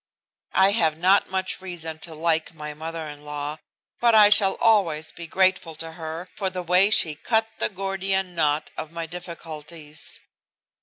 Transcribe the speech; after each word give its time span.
I 0.55 0.71
have 0.71 0.97
not 0.97 1.29
much 1.29 1.61
reason 1.61 1.99
to 1.99 2.15
like 2.15 2.55
my 2.55 2.73
mother 2.73 3.07
in 3.07 3.23
law, 3.23 3.59
but 3.99 4.15
I 4.15 4.31
shall 4.31 4.55
always 4.55 5.11
be 5.11 5.27
grateful 5.27 5.75
to 5.75 5.91
her 5.91 6.27
for 6.35 6.49
the 6.49 6.63
way 6.63 6.89
she 6.89 7.13
cut 7.13 7.47
the 7.59 7.69
Gordian 7.69 8.33
knot 8.33 8.71
of 8.75 8.91
my 8.91 9.05
difficulties. 9.05 10.19